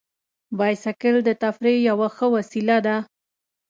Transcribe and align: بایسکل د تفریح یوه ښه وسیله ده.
بایسکل 0.57 1.15
د 1.27 1.29
تفریح 1.43 1.77
یوه 1.89 2.07
ښه 2.15 2.25
وسیله 2.35 2.77
ده. 2.85 2.95